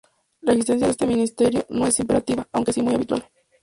[0.41, 3.23] La existencia de este ministerio no es imperativa, aunque sí muy habitual.